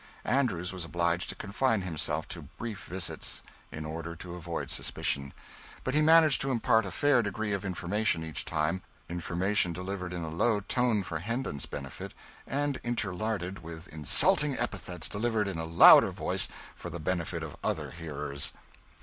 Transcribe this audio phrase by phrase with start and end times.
[0.25, 5.31] Andrews was obliged to confine himself to brief visits, in order to avoid suspicion;
[5.83, 10.23] but he managed to impart a fair degree of information each time information delivered in
[10.23, 12.15] a low voice, for Hendon's benefit,
[12.47, 17.91] and interlarded with insulting epithets delivered in a louder voice for the benefit of other
[17.91, 18.53] hearers.